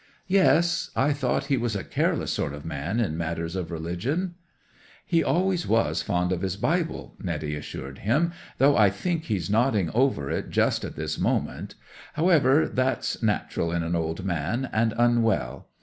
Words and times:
'"Yes. 0.25 0.89
I 0.95 1.13
thought 1.13 1.45
he 1.45 1.57
was 1.57 1.75
a 1.75 1.83
careless 1.83 2.33
sort 2.33 2.55
of 2.55 2.65
man 2.65 2.99
in 2.99 3.15
matters 3.19 3.55
of 3.55 3.69
religion?" 3.69 4.33
'"He 5.05 5.23
always 5.23 5.67
was 5.67 6.01
fond 6.01 6.31
of 6.31 6.41
his 6.41 6.57
Bible," 6.57 7.15
Netty 7.21 7.53
assured 7.55 7.99
him. 7.99 8.33
"Though 8.57 8.75
I 8.75 8.89
think 8.89 9.25
he's 9.25 9.47
nodding 9.47 9.91
over 9.91 10.31
it 10.31 10.49
just 10.49 10.83
at 10.83 10.95
this 10.95 11.19
moment 11.19 11.75
However, 12.13 12.67
that's 12.67 13.21
natural 13.21 13.71
in 13.71 13.83
an 13.83 13.95
old 13.95 14.25
man, 14.25 14.69
and 14.73 14.95
unwell. 14.97 15.67